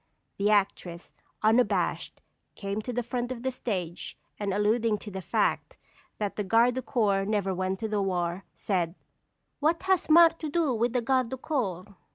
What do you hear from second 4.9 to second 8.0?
to the fact that the Gardes du Corps never went